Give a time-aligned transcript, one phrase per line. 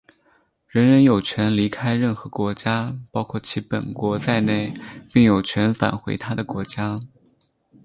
[0.67, 4.73] 人人有权离开任何国家,包括其本国在内,
[5.13, 6.99] 并有权返回他的国家。